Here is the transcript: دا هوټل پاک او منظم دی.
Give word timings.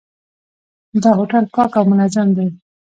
دا 1.03 1.09
هوټل 1.19 1.43
پاک 1.55 1.71
او 1.79 1.83
منظم 1.91 2.27
دی. 2.37 2.47